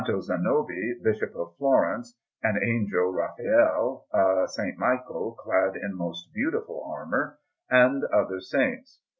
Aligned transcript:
Zanobi, 0.19 0.95
Bishop 1.03 1.35
of 1.35 1.55
Florence; 1.57 2.17
an 2.41 2.59
Angel 2.63 3.13
Raphael; 3.13 4.07
a 4.11 4.45
S. 4.45 4.57
Michael, 4.75 5.33
clad 5.37 5.75
in 5.75 5.95
most 5.95 6.33
beautiful 6.33 6.83
armour; 6.91 7.37
and 7.69 8.03
other 8.05 8.39
saints. 8.39 9.01